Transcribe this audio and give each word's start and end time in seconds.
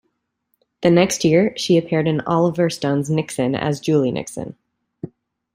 The 0.81 0.89
next 0.89 1.23
year, 1.23 1.53
she 1.55 1.77
appeared 1.77 2.07
in 2.07 2.21
Oliver 2.21 2.71
Stone's 2.71 3.07
"Nixon" 3.07 3.53
as 3.53 3.79
Julie 3.79 4.09
Nixon. 4.09 4.55